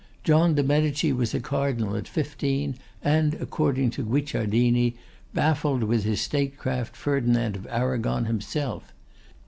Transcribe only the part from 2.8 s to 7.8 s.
and according to Guicciardini, baffled with his statecraft Ferdinand of